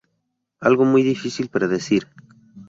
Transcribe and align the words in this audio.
Algo 0.61 0.83
muy 0.83 1.03
difícil 1.03 1.49
predecir. 1.49 2.07